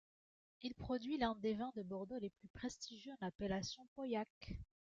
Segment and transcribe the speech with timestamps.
[0.63, 4.57] Il produit l'un des vins de Bordeaux les plus prestigieux, en appellation pauillac.